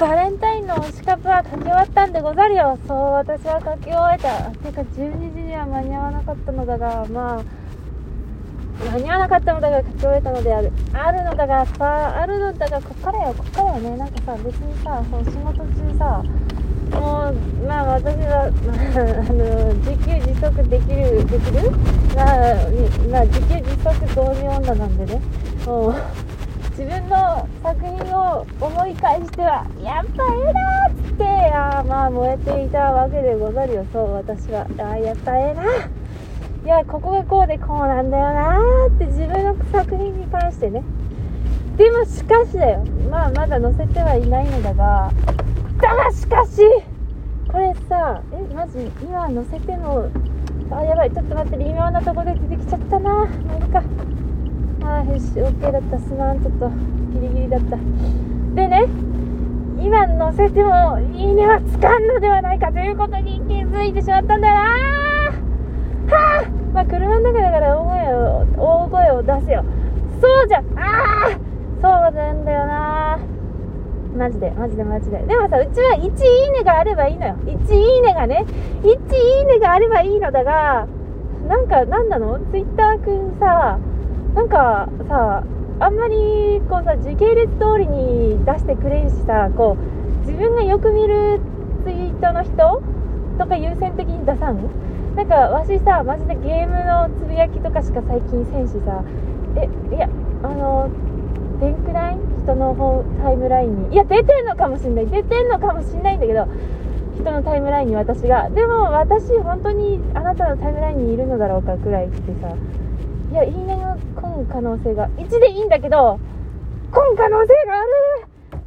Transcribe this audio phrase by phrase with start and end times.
[0.00, 2.78] バレンタインの推しカップは書き終わったんでござるよ。
[2.86, 7.44] そう私は書き終えたてか12時には間に合わなかったのだがまあ
[8.92, 13.34] 間に合わなかったのだが書き終えたのであるあるのだがさあるのだがこっからよ。
[13.34, 13.80] こっからよ。
[13.80, 16.22] ねなんかさ別にさそう仕事中さ
[16.92, 18.50] もうまあ私は、あ
[19.32, 21.70] の自給自足できるできる
[22.14, 25.20] まあ、自給自足導入女なんでね
[25.66, 25.94] もう
[27.62, 34.66] 作品を思い返してはやっぱええなっつってあまあ燃えていたわけでござるよそう私は。
[34.78, 35.64] あやっぱええな
[36.64, 40.82] いやここがこうでこうなんだよなーって自分の作品に関してね。
[41.76, 42.84] でもしかしだよ。
[43.10, 45.10] まあまだ載せてはいないのだが
[45.80, 46.60] だがしかし
[47.50, 50.10] これさえマジ今載せても
[50.70, 53.82] あやばいちょっと待って微妙なとこで出てきちゃったなまあいいか。
[55.08, 56.70] よし OK だったすまんちょっと
[57.12, 57.76] ギリギリだった。
[57.76, 58.86] でね
[59.80, 64.60] 今載せてもいいねはつかんのではないかということに気づいてしまったんだな。
[66.10, 69.64] はあまあ車の中だから大声を大声を出せよ。
[70.20, 71.30] そうじゃああ
[71.80, 73.18] そうなんだよな。
[74.16, 75.18] マジでマジでマジで。
[75.18, 77.36] でもさうちは1いいねがあればいいのよ。
[77.44, 78.44] 1いいねがね
[78.82, 80.88] 1いいねがあればいいのだが
[81.46, 82.40] なんかなんなの？
[82.50, 83.78] ツイッターくんさ
[84.38, 85.42] なんかさ
[85.80, 91.40] あんまりこうさ時系列通りに出してくれんしさこう自分がよく見る
[91.82, 92.80] ツイートの人
[93.36, 94.62] とか優先的に出さん？
[95.16, 99.02] なんかわしさマジでゲームのつぶやきとかしか最近せんしさ
[99.56, 100.08] えいや
[100.44, 100.88] あの
[101.58, 102.16] 電くない？
[102.44, 103.94] 人のタイムラインに。
[103.94, 105.08] いや出てんのかもしんない。
[105.08, 106.46] 出てんのかもしんないんだけど
[107.16, 108.48] 人のタイムラインに私が。
[108.50, 112.54] でも私本当にあなたのタイムラインにいるのだろうかくらいってさ
[113.30, 116.18] いやいいねが来ん可能性が1でいいんだけど
[116.90, 117.90] 来ん可能性がある。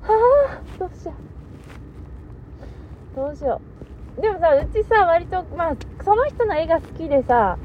[0.00, 1.12] はあどうしよ
[3.12, 3.16] う。
[3.16, 3.60] どうしよ
[4.18, 4.20] う。
[4.20, 7.58] でもさうちさ割とまあその人の絵が好きでさ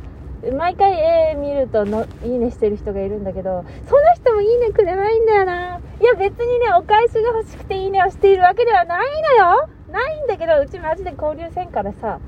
[0.57, 5.79] 毎回絵見るとのいいねしてる人がいるんだけどその人もいいねくれないんだよな。
[6.01, 9.69] いや別にねお返しが欲しくていいねをしているわけではないのよ。
[9.91, 12.19] ないんだけどうちマジで交流せんからさ。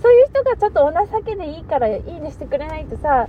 [0.00, 3.26] そういう人がちょっとお情けでいいからいいねしてくれないとさ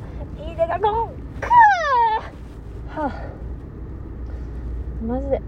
[0.60, 1.10] いいねがゴン
[1.40, 3.14] クーはあ。
[5.02, 5.42] マジで。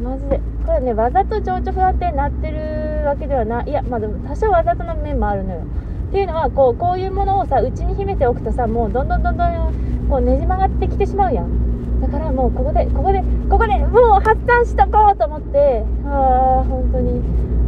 [0.00, 0.40] マジで。
[0.64, 3.70] これねわざと情緒不安定になってるわけではない。
[3.70, 5.62] いやまあでも多少わざとの面もあるのよ。
[6.10, 11.73] っていうのはこうこういうものをさ内に秘めておくとさもうどんどんどんどんこうねじ曲がってきてしまうやん。
[12.04, 17.20] だからもうここでここでここでもう発散しとこうと思ってああ本当に。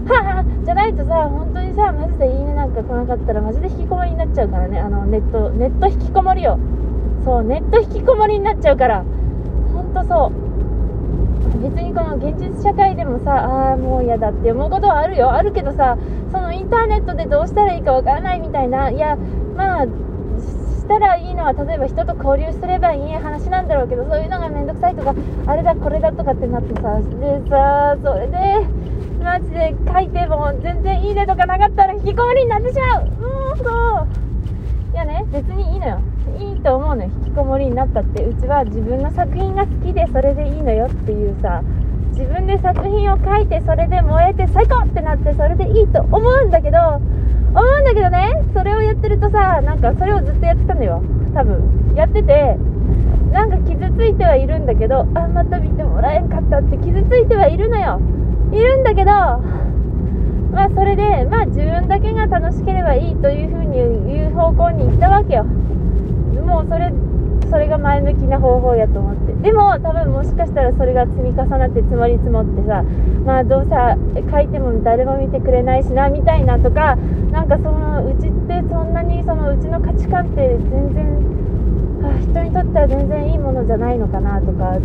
[0.07, 4.79] はあじゃないとさ本当にさマジでいいねなんか来なかったらマジで引きこもりになっちゃうからね。
[4.79, 6.59] あのネットネット引きこもりよ
[7.25, 9.05] そうネット引きこもりになっちゃうから。
[9.73, 10.33] 本当そう。
[11.63, 15.33] 別にこの現実社会でもさああもう嫌だって思うことはあるよ。
[15.33, 15.97] あるけどさ
[16.31, 18.91] そのインターネットでどうしたらいいかわからないみたいな。
[18.91, 19.17] いや
[19.57, 19.87] まあ
[20.87, 25.15] したらいいのは例えば人と交流すればいい話なんだろうけどそういうのがめんどくさいとか
[25.47, 28.39] あれだこれだとかってなってさでさそれで
[29.19, 33.07] マジで書いても全然いいねとかなかったら引きこもりになってしまう。
[33.11, 34.95] もうそう。
[34.95, 36.01] いやね別にいいのよ。
[36.39, 41.63] いいと思うのよ引きこもりになったってうちは自分の作品が好きでそれでいいのよっていうさ
[42.13, 47.01] 自分で作品を書いてそれで燃えて最高ってなってそれでいいと思うんだけど
[47.57, 48.45] 思うんだけどね。
[48.53, 51.03] それをやってるとさなんかそれをずっとやってたのよ。
[51.35, 51.95] 多分。
[51.97, 52.57] やってて
[53.33, 58.01] なんか傷ついてはいるんだけどあまた見てもらえんかったって傷ついてはいるのよ。
[58.53, 65.45] いるんだけどまあそれでまあ自分だけが楽しければいいというふうに言う方向に行ったわけよ。
[65.45, 66.93] もうそれ
[67.51, 69.33] それが前向きな方法やと思って。
[69.43, 72.83] でも多分もしかしたらそれが積み重なって積もり積もってさ
[73.25, 73.71] まあどうせ
[74.31, 76.97] 書いても誰も見てくれないしなみたいなとか
[77.31, 81.27] なんかそのうちってそんなにそのうちの価値観って全然
[82.33, 84.79] 人にとっては全然いいものじゃないのかなとか。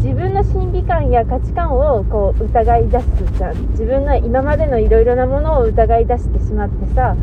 [0.00, 3.06] 自分の審美観や価値観をこう疑い出す
[3.36, 3.56] じゃん。
[3.72, 7.14] 自分の今までのいろいろなものを疑い出してしまってさ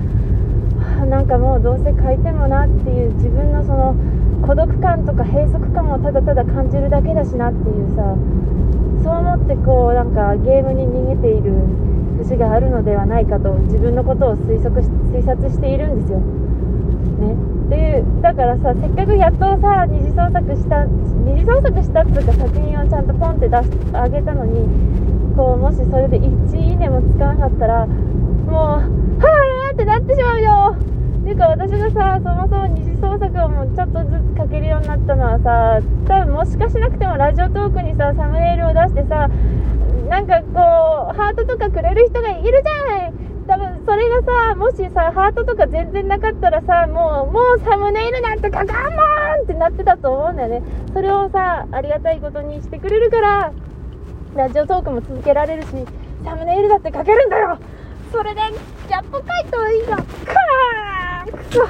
[1.09, 3.95] なんかもうどうせ書いてもなっていう自分のその
[4.45, 8.15] 孤独感とか閉塞感をただただ感じるだけだしなっていうさ
[9.03, 11.53] そう思ってこうなんかゲームに逃げている
[12.19, 14.81] 節があるのではないかと自分のことを推測
[15.11, 16.19] 推察しているんですよ。
[17.21, 24.65] ね、っていうだからさせっかくやっとさ二次創作した二次創作したっていうか作品をちゃんとポンって出しあげたのに
[25.35, 27.93] こうもしそれで1いいねもつかなかったらも
[28.51, 30.75] うはあってなってしまうよ
[31.21, 39.27] っていうか私がさそもそも二次創作をもうちょっとずつ書けるようになったのはさ多分もしかしなくてもラジオトークにさサムネイルを出してさ
[40.07, 43.13] なんかこうハートとかくれる人がいるじゃない。
[43.47, 48.75] 多分それがさもしさハートとか全然なかったらさもうもうサムネイルなんて書かんもん
[49.43, 50.61] ってなってたと思うんだよね。
[50.93, 53.51] それをさありがたいことにしてくれるから
[54.35, 55.67] ラジオトークも続けられるし
[56.23, 57.57] サムネイルだって書けるんだよ。
[58.11, 58.41] それで
[58.87, 61.00] ギャップ書いたらいいじゃんかー。
[61.41, 61.63] くそ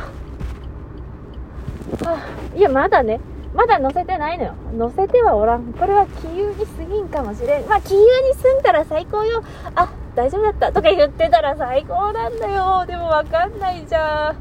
[2.09, 2.17] あ
[2.55, 3.19] いやまだね。
[3.53, 4.55] まだ載せてないのよ。
[4.77, 5.73] 載せてはおらん。
[5.73, 7.67] これは気遊に過ぎんかもしれん。
[7.67, 9.43] まあ気遊に住んだら最高よ。
[9.75, 10.71] あ大丈夫だった。
[10.71, 12.85] とか言ってたら最高なんだよ。
[12.85, 14.35] でもわかんないじゃん。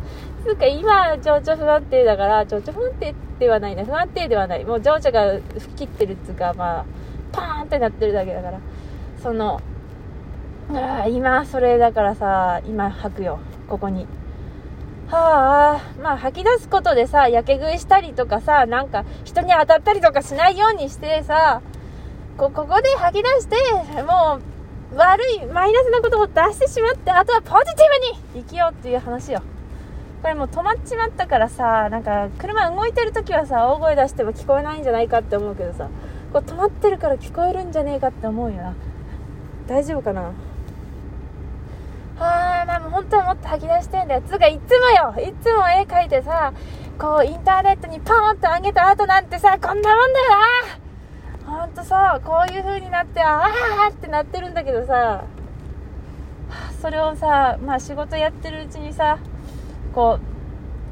[0.44, 4.64] つうか今情緒不安定だから情緒不安定ではないね不安定ではない。
[4.64, 6.84] もう情緒が吹き切ってるっつうかまあ
[7.32, 8.60] パーンってなってるだけだから。
[9.20, 9.60] その
[10.72, 13.40] あ今それだからさ今吐くよ。
[13.68, 14.06] ここに。
[15.10, 21.62] はあまあ吐き出すことでさやけ食いしたりとかさなんか人に当たったりとかしないようにしてさ
[22.38, 23.56] こここで吐き出して
[24.02, 24.38] も
[24.92, 29.42] う悪いマイナスなことを出してしまってあとはポジティブに生きようっていう話よ。
[30.22, 35.88] これもう止まっちまったからさなんか車動いてる時はさ大声出しても聞こえないんじゃないかって思うけどさ
[36.32, 38.74] こう止まってるから聞こえるんじゃねえかって思うよな。
[39.66, 40.20] 大丈夫かな？
[40.22, 40.32] は
[42.20, 44.22] あまあも本当はもっと吐き出してんだよ。
[44.22, 45.14] つうかいつもよ。
[45.30, 46.52] いつも絵描いてさ
[46.98, 50.30] こうインターネットにポーンと上げた後なんてさこんなもんだよ
[51.46, 51.60] な。
[51.60, 55.24] ほんとさこういう風になってああってなってるんだけどさ
[56.80, 59.18] それをさまあ仕事やってるうちにさ
[59.94, 60.18] こ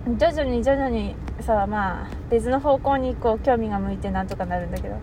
[0.07, 4.97] う徐々に徐々にさまあ別の方向にこう興味が向いてなんとかなるんだけど。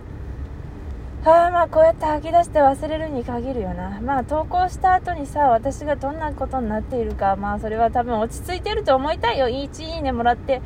[1.27, 3.99] あまあこうやって吐き出して忘れるに限るよな。
[4.01, 9.47] まあ投稿した後にさ私がどんなことになっているかまあそれは多分落ち着いてると思いたいよ。
[9.47, 10.61] 1いいねもらって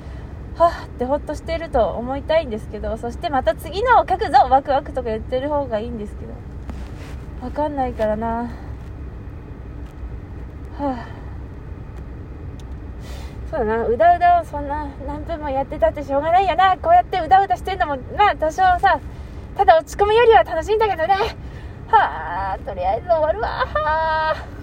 [0.55, 2.97] はあってほっとしてると思いたいんですけど。
[2.97, 6.33] そしてまた次のを書くぞワクワクとか言ってる方がいいんですけど。
[7.45, 8.27] わかんないからな。
[8.37, 8.49] は
[10.79, 11.07] あ。
[13.49, 13.87] そうだな。
[13.87, 16.77] うだうだをそんな何分もやってたってしょうがないよな。
[16.77, 18.99] こうやってうだうだしてるのもまあ多少さ
[19.59, 21.15] ただ落ち込むよりは楽しいんだけどね。
[21.89, 23.49] はあとりあえず終わるわ。
[23.49, 24.58] はあ。